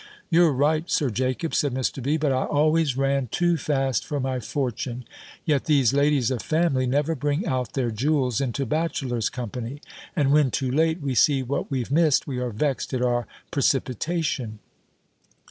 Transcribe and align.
"You're 0.31 0.51
right, 0.51 0.89
Sir 0.89 1.11
Jacob," 1.11 1.53
said 1.53 1.75
Mr. 1.75 2.01
B.; 2.01 2.17
"but 2.17 2.31
I 2.31 2.45
always 2.45 2.97
ran 2.97 3.27
too 3.27 3.55
fast 3.55 4.03
for 4.03 4.19
my 4.19 4.39
fortune: 4.39 5.05
yet 5.45 5.65
these 5.65 5.93
ladies 5.93 6.31
of 6.31 6.41
family 6.41 6.87
never 6.87 7.13
bring 7.13 7.45
out 7.45 7.73
their 7.73 7.91
jewels 7.91 8.41
into 8.41 8.65
bachelors' 8.65 9.29
company; 9.29 9.79
and 10.15 10.31
when, 10.31 10.49
too 10.49 10.71
late, 10.71 11.01
we 11.01 11.13
see 11.13 11.43
what 11.43 11.69
we've 11.69 11.91
missed, 11.91 12.25
we 12.25 12.39
are 12.39 12.49
vexed 12.49 12.95
at 12.95 13.03
our 13.03 13.27
precipitation." 13.51 14.57